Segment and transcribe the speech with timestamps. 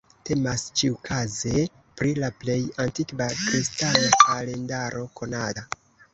[0.27, 1.65] Temas, ĉiukaze,
[2.01, 2.57] pri la plej
[2.87, 5.69] antikva kristana kalendaro konata.